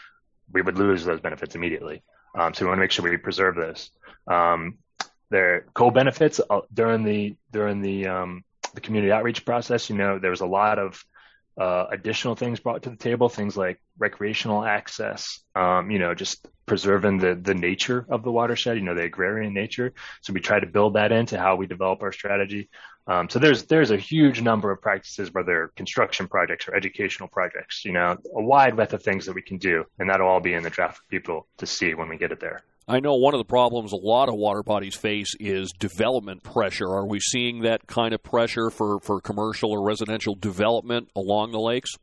we 0.53 0.63
would 0.63 0.79
lose 0.79 1.05
those 1.05 1.21
benefits 1.21 1.55
immediately. 1.55 2.03
Um, 2.37 2.53
so 2.53 2.65
we 2.65 2.69
want 2.69 2.79
to 2.79 2.83
make 2.83 2.91
sure 2.91 3.09
we 3.09 3.17
preserve 3.17 3.55
this. 3.55 3.91
Um, 4.27 4.79
there 5.31 5.67
co-benefits 5.75 6.41
uh, 6.49 6.61
during 6.73 7.05
the 7.05 7.37
during 7.53 7.83
the 7.83 8.07
um, 8.07 8.45
the 8.75 8.81
community 8.81 9.13
outreach 9.13 9.45
process. 9.45 9.91
You 9.91 9.97
know, 9.97 10.19
there 10.19 10.31
was 10.31 10.41
a 10.41 10.47
lot 10.47 10.79
of 10.79 11.05
uh, 11.59 11.87
additional 11.91 12.37
things 12.37 12.61
brought 12.61 12.83
to 12.85 12.91
the 12.91 12.97
table, 12.97 13.29
things 13.29 13.57
like 13.57 13.81
recreational 13.99 14.65
access, 14.65 15.41
um, 15.57 15.91
you 15.91 15.99
know, 15.99 16.15
just 16.15 16.47
preserving 16.67 17.19
the 17.19 17.35
the 17.35 17.55
nature 17.55 18.07
of 18.09 18.23
the 18.23 18.31
watershed, 18.31 18.77
you 18.77 18.83
know, 18.83 18.95
the 18.95 19.03
agrarian 19.03 19.55
nature. 19.55 19.93
So 20.21 20.33
we 20.33 20.41
try 20.41 20.61
to 20.61 20.67
build 20.67 20.95
that 20.95 21.11
into 21.11 21.39
how 21.39 21.57
we 21.57 21.67
develop 21.67 22.03
our 22.03 22.13
strategy. 22.13 22.69
Um, 23.09 23.29
so 23.29 23.39
there's 23.39 23.65
there's 23.65 23.91
a 23.91 23.97
huge 23.97 24.41
number 24.41 24.71
of 24.71 24.81
practices, 24.81 25.33
whether 25.33 25.73
construction 25.77 26.29
projects 26.29 26.69
or 26.69 26.75
educational 26.75 27.29
projects, 27.29 27.85
you 27.85 27.93
know, 27.93 28.17
a 28.37 28.43
wide 28.43 28.77
breadth 28.77 28.93
of 28.93 29.03
things 29.03 29.27
that 29.27 29.35
we 29.35 29.43
can 29.43 29.57
do, 29.57 29.85
and 29.99 30.09
that'll 30.11 30.29
all 30.29 30.41
be 30.41 30.55
in 30.55 30.63
the 30.63 30.71
draft 30.71 30.99
for 30.99 31.05
people 31.11 31.47
to 31.57 31.67
see 31.67 31.95
when 31.95 32.09
we 32.09 32.19
get 32.19 32.33
it 32.33 32.41
there. 32.41 32.63
I 32.89 33.01
know 33.01 33.17
one 33.17 33.35
of 33.35 33.39
the 33.39 33.45
problems 33.45 33.93
a 33.93 33.97
lot 33.97 34.31
of 34.31 34.35
water 34.35 34.63
bodies 34.63 34.97
face 34.97 35.35
is 35.39 35.73
development 35.73 36.43
pressure. 36.43 36.89
Are 36.89 37.07
we 37.07 37.21
seeing 37.21 37.61
that 37.61 37.87
kind 37.87 38.15
of 38.15 38.23
pressure 38.23 38.71
for, 38.71 38.99
for 39.01 39.21
commercial 39.21 39.71
or 39.73 39.83
residential 39.83 40.35
development 40.35 41.11
along 41.15 41.53
the 41.53 41.61
lakes? 41.61 41.97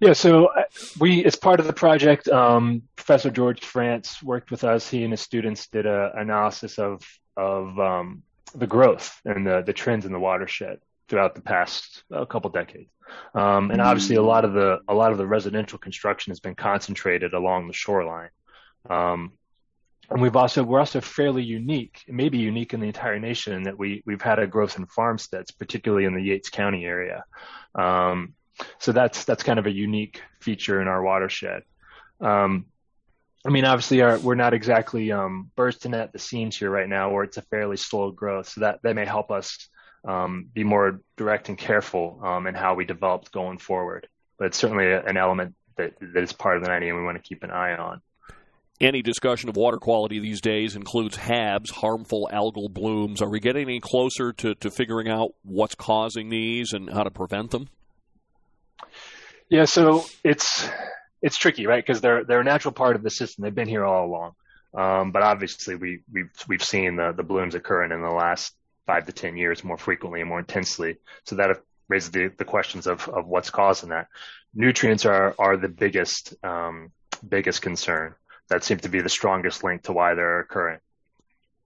Yeah, 0.00 0.14
so 0.14 0.46
uh, 0.46 0.62
we, 0.98 1.24
as 1.26 1.36
part 1.36 1.60
of 1.60 1.66
the 1.66 1.72
project, 1.74 2.28
um, 2.28 2.82
Professor 2.96 3.30
George 3.30 3.62
Frantz 3.62 4.22
worked 4.22 4.50
with 4.50 4.64
us. 4.64 4.88
He 4.88 5.02
and 5.04 5.12
his 5.12 5.20
students 5.20 5.66
did 5.68 5.86
an 5.86 6.12
analysis 6.14 6.78
of 6.78 7.02
of 7.36 7.78
um, 7.78 8.22
the 8.54 8.66
growth 8.66 9.20
and 9.26 9.46
the, 9.46 9.62
the 9.62 9.72
trends 9.74 10.06
in 10.06 10.12
the 10.12 10.18
watershed 10.18 10.78
throughout 11.08 11.34
the 11.34 11.42
past 11.42 12.04
a 12.10 12.24
couple 12.24 12.50
decades. 12.50 12.90
Um, 13.34 13.70
and 13.70 13.80
obviously, 13.80 14.16
a 14.16 14.22
lot 14.22 14.44
of 14.44 14.52
the 14.52 14.80
a 14.88 14.94
lot 14.94 15.12
of 15.12 15.18
the 15.18 15.26
residential 15.26 15.78
construction 15.78 16.30
has 16.30 16.40
been 16.40 16.54
concentrated 16.54 17.32
along 17.32 17.66
the 17.66 17.74
shoreline. 17.74 18.30
Um, 18.88 19.32
and 20.10 20.20
we've 20.20 20.36
also 20.36 20.62
we're 20.62 20.78
also 20.78 21.00
fairly 21.00 21.42
unique, 21.42 22.04
maybe 22.08 22.38
unique 22.38 22.74
in 22.74 22.80
the 22.80 22.86
entire 22.86 23.18
nation, 23.18 23.54
in 23.54 23.62
that 23.64 23.78
we 23.78 24.02
we've 24.06 24.22
had 24.22 24.38
a 24.38 24.46
growth 24.46 24.78
in 24.78 24.86
farmsteads, 24.86 25.50
particularly 25.50 26.04
in 26.04 26.14
the 26.14 26.22
Yates 26.22 26.48
County 26.48 26.84
area. 26.84 27.24
Um, 27.74 28.34
so 28.78 28.92
that's 28.92 29.24
that's 29.24 29.42
kind 29.42 29.58
of 29.58 29.66
a 29.66 29.70
unique 29.70 30.22
feature 30.40 30.80
in 30.80 30.88
our 30.88 31.02
watershed. 31.02 31.62
Um, 32.20 32.66
I 33.44 33.50
mean, 33.50 33.64
obviously, 33.64 34.02
our, 34.02 34.18
we're 34.18 34.34
not 34.34 34.54
exactly 34.54 35.12
um, 35.12 35.50
bursting 35.54 35.94
at 35.94 36.12
the 36.12 36.18
seams 36.18 36.56
here 36.56 36.70
right 36.70 36.88
now, 36.88 37.10
where 37.10 37.24
it's 37.24 37.36
a 37.36 37.42
fairly 37.42 37.76
slow 37.76 38.10
growth. 38.10 38.48
So 38.48 38.62
that 38.62 38.80
that 38.82 38.94
may 38.94 39.04
help 39.04 39.30
us 39.30 39.68
um, 40.04 40.48
be 40.52 40.64
more 40.64 41.00
direct 41.16 41.48
and 41.48 41.58
careful 41.58 42.20
um, 42.22 42.46
in 42.46 42.54
how 42.54 42.74
we 42.74 42.84
develop 42.84 43.30
going 43.32 43.58
forward. 43.58 44.08
But 44.38 44.46
it's 44.46 44.58
certainly 44.58 44.92
an 44.92 45.16
element 45.16 45.54
that 45.76 45.94
that 46.00 46.22
is 46.22 46.32
part 46.32 46.56
of 46.56 46.62
the 46.62 46.68
9E, 46.68 46.88
and 46.88 46.96
we 46.96 47.04
want 47.04 47.16
to 47.16 47.28
keep 47.28 47.42
an 47.42 47.50
eye 47.50 47.76
on. 47.76 48.00
Any 48.78 49.00
discussion 49.00 49.48
of 49.48 49.56
water 49.56 49.78
quality 49.78 50.18
these 50.18 50.42
days 50.42 50.76
includes 50.76 51.16
HABs, 51.16 51.70
harmful 51.70 52.28
algal 52.30 52.70
blooms. 52.70 53.22
Are 53.22 53.28
we 53.28 53.40
getting 53.40 53.62
any 53.62 53.80
closer 53.80 54.34
to, 54.34 54.54
to 54.56 54.70
figuring 54.70 55.08
out 55.08 55.30
what's 55.42 55.74
causing 55.74 56.28
these 56.28 56.74
and 56.74 56.90
how 56.90 57.04
to 57.04 57.10
prevent 57.10 57.52
them? 57.52 57.68
Yeah, 59.48 59.64
so 59.64 60.04
it's 60.22 60.68
it's 61.22 61.38
tricky, 61.38 61.66
right? 61.66 61.82
Because 61.82 62.02
they're 62.02 62.24
they're 62.24 62.40
a 62.40 62.44
natural 62.44 62.72
part 62.72 62.96
of 62.96 63.02
the 63.02 63.10
system. 63.10 63.44
They've 63.44 63.54
been 63.54 63.68
here 63.68 63.84
all 63.84 64.06
along. 64.06 64.34
Um, 64.74 65.10
but 65.10 65.22
obviously, 65.22 65.74
we 65.76 66.00
we've 66.12 66.30
we've 66.46 66.64
seen 66.64 66.96
the 66.96 67.12
the 67.12 67.22
blooms 67.22 67.54
occurring 67.54 67.92
in 67.92 68.02
the 68.02 68.10
last 68.10 68.54
five 68.86 69.06
to 69.06 69.12
ten 69.12 69.38
years 69.38 69.64
more 69.64 69.78
frequently 69.78 70.20
and 70.20 70.28
more 70.28 70.40
intensely. 70.40 70.98
So 71.24 71.36
that 71.36 71.62
raises 71.88 72.10
the, 72.10 72.30
the 72.36 72.44
questions 72.44 72.86
of 72.86 73.08
of 73.08 73.26
what's 73.26 73.48
causing 73.48 73.88
that. 73.88 74.08
Nutrients 74.54 75.06
are 75.06 75.34
are 75.38 75.56
the 75.56 75.68
biggest 75.68 76.34
um, 76.44 76.90
biggest 77.26 77.62
concern 77.62 78.14
that 78.48 78.64
seems 78.64 78.82
to 78.82 78.88
be 78.88 79.00
the 79.00 79.08
strongest 79.08 79.64
link 79.64 79.82
to 79.84 79.92
why 79.92 80.14
they're 80.14 80.40
occurring. 80.40 80.78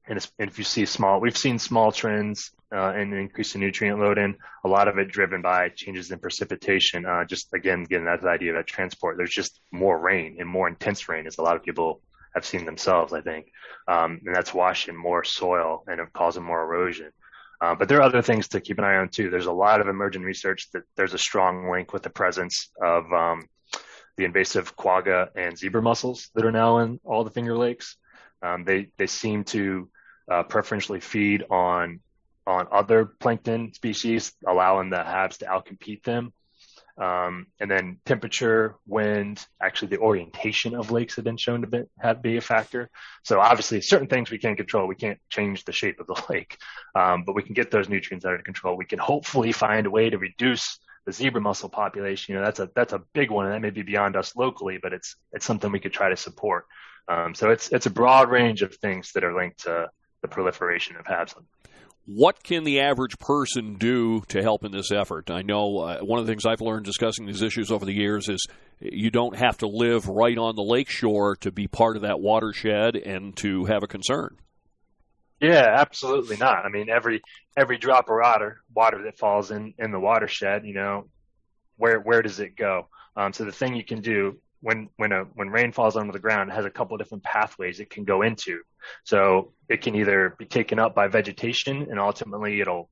And, 0.06 0.18
if 0.38 0.58
you 0.58 0.64
see 0.64 0.86
small, 0.86 1.20
we've 1.20 1.36
seen 1.36 1.58
small 1.58 1.92
trends 1.92 2.50
uh, 2.74 2.94
in 2.94 3.12
increase 3.12 3.54
in 3.54 3.60
nutrient 3.60 4.00
loading. 4.00 4.36
A 4.64 4.68
lot 4.68 4.88
of 4.88 4.98
it 4.98 5.08
driven 5.08 5.40
by 5.40 5.68
changes 5.68 6.10
in 6.10 6.18
precipitation. 6.18 7.06
Uh, 7.06 7.24
just 7.24 7.52
again, 7.54 7.84
getting 7.84 8.06
that 8.06 8.24
idea 8.24 8.54
of 8.54 8.66
transport. 8.66 9.16
There's 9.16 9.30
just 9.30 9.60
more 9.70 9.98
rain 9.98 10.38
and 10.40 10.48
more 10.48 10.66
intense 10.68 11.08
rain, 11.08 11.26
as 11.26 11.38
a 11.38 11.42
lot 11.42 11.54
of 11.54 11.62
people 11.62 12.00
have 12.34 12.44
seen 12.44 12.64
themselves. 12.64 13.12
I 13.12 13.20
think, 13.20 13.52
um, 13.86 14.20
and 14.26 14.34
that's 14.34 14.52
washing 14.52 14.96
more 14.96 15.22
soil 15.22 15.84
and 15.86 16.00
causing 16.12 16.42
more 16.42 16.62
erosion. 16.62 17.12
Uh, 17.60 17.74
but 17.74 17.88
there 17.88 17.98
are 17.98 18.02
other 18.02 18.22
things 18.22 18.48
to 18.48 18.60
keep 18.60 18.78
an 18.78 18.84
eye 18.84 18.96
on 18.96 19.10
too. 19.10 19.30
There's 19.30 19.46
a 19.46 19.52
lot 19.52 19.80
of 19.80 19.86
emerging 19.86 20.22
research 20.22 20.68
that 20.72 20.82
there's 20.96 21.14
a 21.14 21.18
strong 21.18 21.70
link 21.70 21.92
with 21.92 22.02
the 22.02 22.10
presence 22.10 22.70
of 22.82 23.12
um, 23.12 23.46
the 24.16 24.24
invasive 24.24 24.76
quagga 24.76 25.30
and 25.34 25.56
zebra 25.56 25.82
mussels 25.82 26.30
that 26.34 26.44
are 26.44 26.52
now 26.52 26.78
in 26.78 27.00
all 27.04 27.24
the 27.24 27.30
Finger 27.30 27.56
Lakes. 27.56 27.96
Um, 28.42 28.64
they 28.64 28.88
they 28.96 29.06
seem 29.06 29.44
to 29.44 29.88
uh, 30.30 30.42
preferentially 30.44 31.00
feed 31.00 31.44
on 31.50 32.00
on 32.46 32.66
other 32.72 33.04
plankton 33.04 33.72
species, 33.74 34.32
allowing 34.46 34.90
the 34.90 34.96
HABs 34.96 35.38
to 35.38 35.44
outcompete 35.46 36.02
them. 36.02 36.32
Um, 36.98 37.46
and 37.58 37.70
then 37.70 37.98
temperature, 38.04 38.76
wind, 38.86 39.44
actually 39.62 39.88
the 39.88 39.98
orientation 39.98 40.74
of 40.74 40.90
lakes 40.90 41.16
have 41.16 41.24
been 41.24 41.38
shown 41.38 41.62
to 41.62 41.66
be, 41.66 41.82
have 41.98 42.20
be 42.20 42.36
a 42.36 42.42
factor. 42.42 42.90
So 43.24 43.40
obviously 43.40 43.80
certain 43.80 44.08
things 44.08 44.30
we 44.30 44.38
can't 44.38 44.56
control. 44.56 44.86
We 44.86 44.96
can't 44.96 45.18
change 45.30 45.64
the 45.64 45.72
shape 45.72 45.98
of 45.98 46.06
the 46.06 46.22
lake, 46.30 46.58
um, 46.94 47.24
but 47.24 47.34
we 47.34 47.42
can 47.42 47.54
get 47.54 47.70
those 47.70 47.88
nutrients 47.88 48.26
under 48.26 48.42
control. 48.42 48.76
We 48.76 48.84
can 48.84 48.98
hopefully 48.98 49.52
find 49.52 49.86
a 49.86 49.90
way 49.90 50.10
to 50.10 50.18
reduce 50.18 50.78
the 51.10 51.24
zebra 51.24 51.40
mussel 51.40 51.68
population. 51.68 52.32
You 52.32 52.38
know, 52.38 52.44
that's 52.44 52.60
a, 52.60 52.70
that's 52.74 52.92
a 52.92 53.00
big 53.12 53.30
one 53.30 53.46
and 53.46 53.54
that 53.54 53.60
may 53.60 53.70
be 53.70 53.82
beyond 53.82 54.16
us 54.16 54.36
locally, 54.36 54.78
but 54.80 54.92
it's, 54.92 55.16
it's 55.32 55.44
something 55.44 55.72
we 55.72 55.80
could 55.80 55.92
try 55.92 56.08
to 56.08 56.16
support. 56.16 56.66
Um, 57.08 57.34
so 57.34 57.50
it's, 57.50 57.70
it's 57.70 57.86
a 57.86 57.90
broad 57.90 58.30
range 58.30 58.62
of 58.62 58.74
things 58.76 59.12
that 59.12 59.24
are 59.24 59.34
linked 59.34 59.64
to 59.64 59.88
the 60.22 60.28
proliferation 60.28 60.96
of 60.96 61.04
HABs. 61.06 61.34
What 62.06 62.42
can 62.42 62.64
the 62.64 62.80
average 62.80 63.18
person 63.18 63.76
do 63.76 64.22
to 64.28 64.42
help 64.42 64.64
in 64.64 64.72
this 64.72 64.90
effort? 64.90 65.30
I 65.30 65.42
know 65.42 65.78
uh, 65.78 65.98
one 66.00 66.18
of 66.18 66.26
the 66.26 66.32
things 66.32 66.46
I've 66.46 66.60
learned 66.60 66.84
discussing 66.84 67.26
these 67.26 67.42
issues 67.42 67.70
over 67.70 67.84
the 67.84 67.92
years 67.92 68.28
is 68.28 68.46
you 68.80 69.10
don't 69.10 69.36
have 69.36 69.58
to 69.58 69.68
live 69.68 70.08
right 70.08 70.38
on 70.38 70.56
the 70.56 70.62
lakeshore 70.62 71.36
to 71.36 71.52
be 71.52 71.66
part 71.66 71.96
of 71.96 72.02
that 72.02 72.20
watershed 72.20 72.96
and 72.96 73.36
to 73.38 73.66
have 73.66 73.82
a 73.82 73.86
concern. 73.86 74.36
Yeah, 75.40 75.74
absolutely 75.78 76.36
not. 76.36 76.64
I 76.64 76.68
mean, 76.68 76.90
every 76.90 77.22
every 77.56 77.78
drop 77.78 78.08
of 78.10 78.16
water 78.20 78.60
water 78.74 79.02
that 79.04 79.18
falls 79.18 79.50
in 79.50 79.74
in 79.78 79.90
the 79.90 80.00
watershed, 80.00 80.66
you 80.66 80.74
know, 80.74 81.08
where 81.76 81.98
where 82.00 82.22
does 82.22 82.40
it 82.40 82.56
go? 82.56 82.88
Um, 83.16 83.32
so 83.32 83.44
the 83.44 83.52
thing 83.52 83.74
you 83.74 83.84
can 83.84 84.00
do 84.02 84.38
when 84.60 84.90
when 84.96 85.12
a 85.12 85.24
when 85.34 85.48
rain 85.48 85.72
falls 85.72 85.96
onto 85.96 86.12
the 86.12 86.18
ground, 86.18 86.50
it 86.50 86.54
has 86.54 86.66
a 86.66 86.70
couple 86.70 86.94
of 86.94 87.00
different 87.00 87.24
pathways 87.24 87.80
it 87.80 87.88
can 87.90 88.04
go 88.04 88.22
into. 88.22 88.60
So 89.04 89.52
it 89.68 89.80
can 89.82 89.94
either 89.94 90.34
be 90.38 90.44
taken 90.44 90.78
up 90.78 90.94
by 90.94 91.08
vegetation 91.08 91.86
and 91.90 91.98
ultimately 91.98 92.60
it'll 92.60 92.90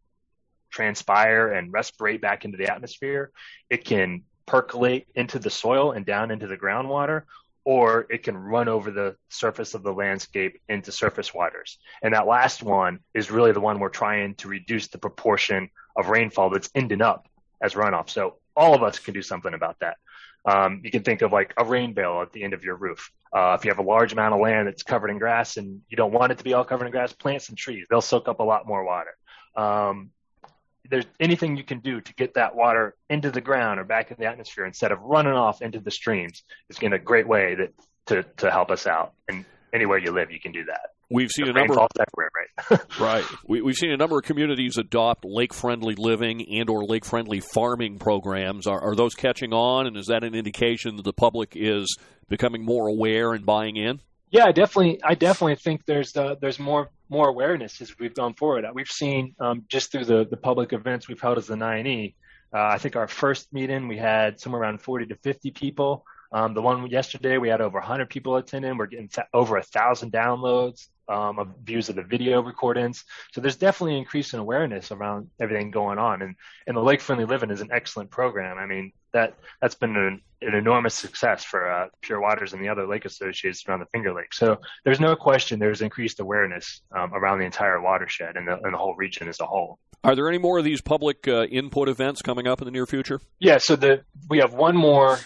transpire 0.70 1.52
and 1.52 1.72
respirate 1.72 2.20
back 2.22 2.44
into 2.44 2.56
the 2.56 2.72
atmosphere. 2.72 3.30
It 3.68 3.84
can 3.84 4.22
percolate 4.46 5.06
into 5.14 5.38
the 5.38 5.50
soil 5.50 5.92
and 5.92 6.06
down 6.06 6.30
into 6.30 6.46
the 6.46 6.56
groundwater, 6.56 7.22
or 7.68 8.06
it 8.08 8.22
can 8.22 8.34
run 8.34 8.66
over 8.66 8.90
the 8.90 9.14
surface 9.28 9.74
of 9.74 9.82
the 9.82 9.92
landscape 9.92 10.58
into 10.70 10.90
surface 10.90 11.34
waters. 11.34 11.76
And 12.02 12.14
that 12.14 12.26
last 12.26 12.62
one 12.62 13.00
is 13.12 13.30
really 13.30 13.52
the 13.52 13.60
one 13.60 13.78
we're 13.78 13.90
trying 13.90 14.36
to 14.36 14.48
reduce 14.48 14.88
the 14.88 14.96
proportion 14.96 15.68
of 15.94 16.08
rainfall 16.08 16.48
that's 16.48 16.70
ending 16.74 17.02
up 17.02 17.28
as 17.60 17.74
runoff. 17.74 18.08
So 18.08 18.36
all 18.56 18.74
of 18.74 18.82
us 18.82 18.98
can 18.98 19.12
do 19.12 19.20
something 19.20 19.52
about 19.52 19.76
that. 19.80 19.98
Um, 20.46 20.80
you 20.82 20.90
can 20.90 21.02
think 21.02 21.20
of 21.20 21.30
like 21.30 21.52
a 21.58 21.64
rain 21.66 21.92
barrel 21.92 22.22
at 22.22 22.32
the 22.32 22.42
end 22.42 22.54
of 22.54 22.64
your 22.64 22.76
roof. 22.76 23.12
Uh, 23.36 23.54
if 23.58 23.66
you 23.66 23.70
have 23.70 23.80
a 23.80 23.82
large 23.82 24.14
amount 24.14 24.32
of 24.32 24.40
land 24.40 24.66
that's 24.66 24.82
covered 24.82 25.10
in 25.10 25.18
grass 25.18 25.58
and 25.58 25.82
you 25.90 25.96
don't 25.98 26.14
want 26.14 26.32
it 26.32 26.38
to 26.38 26.44
be 26.44 26.54
all 26.54 26.64
covered 26.64 26.86
in 26.86 26.90
grass, 26.90 27.12
plant 27.12 27.42
some 27.42 27.54
trees. 27.54 27.86
They'll 27.90 28.00
soak 28.00 28.28
up 28.28 28.40
a 28.40 28.44
lot 28.44 28.66
more 28.66 28.82
water. 28.82 29.14
Um, 29.54 30.08
there's 30.88 31.06
anything 31.20 31.56
you 31.56 31.64
can 31.64 31.80
do 31.80 32.00
to 32.00 32.14
get 32.14 32.34
that 32.34 32.54
water 32.54 32.94
into 33.10 33.30
the 33.30 33.40
ground 33.40 33.78
or 33.78 33.84
back 33.84 34.10
in 34.10 34.16
the 34.18 34.26
atmosphere 34.26 34.64
instead 34.64 34.92
of 34.92 35.00
running 35.00 35.32
off 35.32 35.62
into 35.62 35.80
the 35.80 35.90
streams 35.90 36.42
is 36.70 36.78
in 36.80 36.92
a 36.92 36.98
great 36.98 37.28
way 37.28 37.54
that 37.54 37.72
to, 38.06 38.22
to 38.38 38.50
help 38.50 38.70
us 38.70 38.86
out. 38.86 39.12
And 39.28 39.44
anywhere 39.72 39.98
you 39.98 40.12
live, 40.12 40.30
you 40.30 40.40
can 40.40 40.52
do 40.52 40.64
that. 40.64 40.90
We've 41.10 41.30
seen 41.30 41.48
a 41.48 41.52
number 41.52 41.72
of 41.72 41.88
right. 42.18 42.80
right. 43.00 43.24
We, 43.46 43.60
have 43.64 43.76
seen 43.76 43.92
a 43.92 43.96
number 43.96 44.18
of 44.18 44.24
communities 44.24 44.76
adopt 44.76 45.24
lake-friendly 45.24 45.94
living 45.94 46.46
and/or 46.46 46.84
lake-friendly 46.84 47.40
farming 47.40 47.98
programs. 47.98 48.66
Are, 48.66 48.78
are 48.78 48.94
those 48.94 49.14
catching 49.14 49.54
on, 49.54 49.86
and 49.86 49.96
is 49.96 50.06
that 50.06 50.22
an 50.22 50.34
indication 50.34 50.96
that 50.96 51.04
the 51.04 51.14
public 51.14 51.54
is 51.56 51.96
becoming 52.28 52.62
more 52.62 52.88
aware 52.88 53.32
and 53.32 53.46
buying 53.46 53.76
in? 53.76 54.00
Yeah, 54.30 54.44
I 54.48 54.52
definitely. 54.52 55.00
I 55.02 55.14
definitely 55.14 55.56
think 55.56 55.86
there's 55.86 56.14
uh, 56.14 56.34
there's 56.38 56.58
more 56.58 56.90
more 57.08 57.28
awareness 57.28 57.80
as 57.80 57.98
we've 57.98 58.14
gone 58.14 58.34
forward. 58.34 58.64
We've 58.74 58.90
seen 58.90 59.34
um, 59.40 59.64
just 59.68 59.92
through 59.92 60.04
the 60.04 60.26
the 60.30 60.36
public 60.36 60.72
events 60.72 61.08
we've 61.08 61.20
held 61.20 61.38
as 61.38 61.46
the 61.46 61.54
9E. 61.54 62.14
Uh, 62.52 62.58
I 62.58 62.78
think 62.78 62.96
our 62.96 63.08
first 63.08 63.52
meeting 63.52 63.88
we 63.88 63.98
had 63.98 64.40
somewhere 64.40 64.62
around 64.62 64.80
40 64.80 65.06
to 65.06 65.16
50 65.16 65.50
people. 65.50 66.04
Um, 66.32 66.54
the 66.54 66.62
one 66.62 66.86
yesterday, 66.88 67.38
we 67.38 67.48
had 67.48 67.60
over 67.60 67.78
100 67.78 68.08
people 68.10 68.36
attending. 68.36 68.76
We're 68.76 68.86
getting 68.86 69.08
th- 69.08 69.26
over 69.32 69.56
a 69.56 69.62
thousand 69.62 70.12
downloads 70.12 70.88
um, 71.08 71.38
of 71.38 71.48
views 71.64 71.88
of 71.88 71.96
the 71.96 72.02
video 72.02 72.42
recordings. 72.42 73.04
So 73.32 73.40
there's 73.40 73.56
definitely 73.56 73.94
an 73.94 73.98
increase 73.98 74.34
in 74.34 74.40
awareness 74.40 74.90
around 74.90 75.30
everything 75.40 75.70
going 75.70 75.98
on. 75.98 76.22
And, 76.22 76.34
and 76.66 76.76
the 76.76 76.82
Lake 76.82 77.00
Friendly 77.00 77.24
Living 77.24 77.50
is 77.50 77.60
an 77.60 77.70
excellent 77.72 78.10
program. 78.10 78.58
I 78.58 78.66
mean, 78.66 78.92
that, 79.12 79.34
that's 79.60 79.74
been 79.74 79.96
an, 79.96 80.20
an 80.42 80.54
enormous 80.54 80.94
success 80.94 81.44
for 81.44 81.70
uh, 81.70 81.88
Pure 82.02 82.20
Waters 82.20 82.52
and 82.52 82.62
the 82.62 82.68
other 82.68 82.86
lake 82.86 83.04
associations 83.04 83.64
around 83.66 83.80
the 83.80 83.86
Finger 83.86 84.12
Lake. 84.12 84.34
So 84.34 84.60
there's 84.84 85.00
no 85.00 85.16
question 85.16 85.58
there's 85.58 85.80
increased 85.80 86.20
awareness 86.20 86.82
um, 86.96 87.14
around 87.14 87.38
the 87.38 87.46
entire 87.46 87.80
watershed 87.80 88.36
and 88.36 88.46
the, 88.46 88.58
and 88.62 88.74
the 88.74 88.78
whole 88.78 88.94
region 88.94 89.28
as 89.28 89.40
a 89.40 89.46
whole. 89.46 89.78
Are 90.04 90.14
there 90.14 90.28
any 90.28 90.38
more 90.38 90.58
of 90.58 90.64
these 90.64 90.80
public 90.80 91.26
uh, 91.26 91.44
input 91.44 91.88
events 91.88 92.22
coming 92.22 92.46
up 92.46 92.60
in 92.60 92.66
the 92.66 92.70
near 92.70 92.86
future? 92.86 93.20
Yeah, 93.40 93.58
so 93.58 93.74
the 93.74 94.02
we 94.28 94.38
have 94.38 94.54
one 94.54 94.76
more 94.76 95.18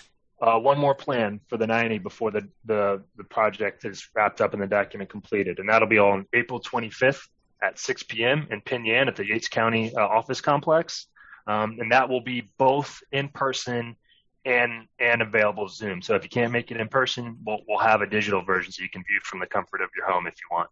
uh, 0.42 0.58
one 0.58 0.78
more 0.78 0.94
plan 0.94 1.40
for 1.48 1.56
the 1.56 1.66
9E 1.66 2.02
before 2.02 2.32
the, 2.32 2.48
the, 2.64 3.00
the 3.16 3.24
project 3.24 3.84
is 3.84 4.08
wrapped 4.14 4.40
up 4.40 4.52
and 4.52 4.62
the 4.62 4.66
document 4.66 5.08
completed. 5.08 5.60
And 5.60 5.68
that'll 5.68 5.88
be 5.88 5.98
on 5.98 6.26
April 6.32 6.60
25th 6.60 7.28
at 7.62 7.78
6 7.78 8.02
p.m. 8.04 8.48
in 8.50 8.60
Penn 8.60 8.84
Yan 8.84 9.06
at 9.06 9.14
the 9.14 9.24
Yates 9.24 9.48
County 9.48 9.94
uh, 9.94 10.00
office 10.00 10.40
complex. 10.40 11.06
Um, 11.46 11.78
and 11.80 11.92
that 11.92 12.08
will 12.08 12.20
be 12.20 12.50
both 12.58 13.00
in 13.12 13.28
person 13.28 13.96
and 14.44 14.88
and 14.98 15.22
available 15.22 15.68
Zoom. 15.68 16.02
So 16.02 16.16
if 16.16 16.24
you 16.24 16.28
can't 16.28 16.52
make 16.52 16.72
it 16.72 16.76
in 16.76 16.88
person, 16.88 17.38
we'll, 17.46 17.60
we'll 17.68 17.78
have 17.78 18.00
a 18.00 18.06
digital 18.06 18.42
version 18.42 18.72
so 18.72 18.82
you 18.82 18.90
can 18.90 19.04
view 19.04 19.20
from 19.22 19.38
the 19.38 19.46
comfort 19.46 19.80
of 19.80 19.90
your 19.96 20.10
home 20.10 20.26
if 20.26 20.34
you 20.34 20.56
want. 20.56 20.68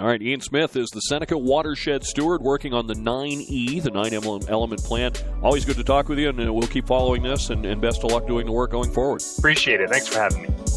All 0.00 0.06
right, 0.06 0.22
Ian 0.22 0.40
Smith 0.40 0.76
is 0.76 0.90
the 0.90 1.00
Seneca 1.00 1.36
Watershed 1.36 2.04
Steward 2.04 2.40
working 2.40 2.72
on 2.72 2.86
the 2.86 2.94
9E, 2.94 3.82
the 3.82 3.90
9 3.90 4.14
element 4.48 4.84
plan. 4.84 5.12
Always 5.42 5.64
good 5.64 5.76
to 5.76 5.84
talk 5.84 6.08
with 6.08 6.18
you, 6.18 6.28
and 6.28 6.40
uh, 6.40 6.52
we'll 6.52 6.68
keep 6.68 6.86
following 6.86 7.22
this, 7.22 7.50
and, 7.50 7.66
and 7.66 7.80
best 7.80 8.04
of 8.04 8.12
luck 8.12 8.26
doing 8.26 8.46
the 8.46 8.52
work 8.52 8.70
going 8.70 8.92
forward. 8.92 9.22
Appreciate 9.38 9.80
it. 9.80 9.90
Thanks 9.90 10.06
for 10.06 10.20
having 10.20 10.42
me. 10.42 10.67